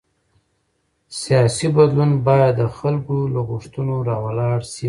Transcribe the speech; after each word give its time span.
سیاسي 1.21 1.67
بدلون 1.75 2.11
باید 2.27 2.53
د 2.61 2.63
خلکو 2.77 3.15
له 3.33 3.41
غوښتنو 3.49 3.93
راولاړ 4.09 4.57
شي 4.71 4.79